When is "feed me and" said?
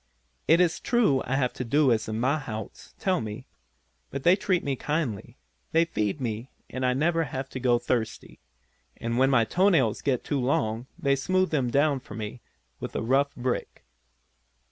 5.85-6.83